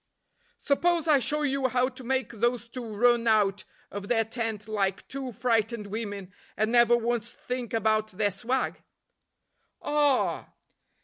"Suppose 0.57 1.07
I 1.07 1.19
show 1.19 1.43
you 1.43 1.67
how 1.67 1.87
to 1.87 2.03
make 2.03 2.31
those 2.31 2.67
two 2.67 2.83
run 2.95 3.27
out 3.27 3.65
of 3.91 4.07
their 4.07 4.25
tent 4.25 4.67
like 4.67 5.07
two 5.07 5.31
frightened 5.31 5.85
women, 5.85 6.33
and 6.57 6.71
never 6.71 6.97
once 6.97 7.35
think 7.35 7.71
about 7.71 8.07
their 8.07 8.31
swag?" 8.31 8.81
"Ah!" 9.79 10.53